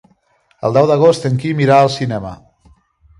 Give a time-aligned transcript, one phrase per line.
[0.69, 2.33] El deu d'agost en Quim irà al cinema.